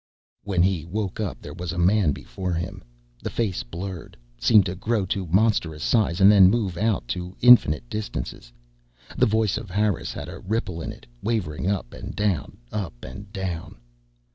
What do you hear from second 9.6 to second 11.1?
Harris had a ripple in it,